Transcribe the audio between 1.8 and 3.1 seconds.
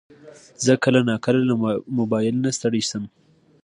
موبایل نه ستړی شم.